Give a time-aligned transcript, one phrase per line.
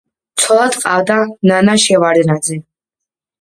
[0.43, 1.17] ცოლად ჰყავდა
[1.51, 2.59] ნანა შევარდნაძე.